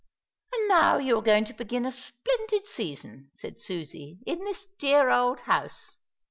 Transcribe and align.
"And 0.51 0.67
now 0.67 0.97
you 0.97 1.19
are 1.19 1.21
going 1.21 1.45
to 1.45 1.53
begin 1.53 1.85
a 1.85 1.91
splendid 1.91 2.65
season," 2.65 3.29
said 3.35 3.59
Susie, 3.59 4.17
"in 4.25 4.43
this 4.45 4.65
dear 4.65 5.11
old 5.11 5.41
house. 5.41 5.97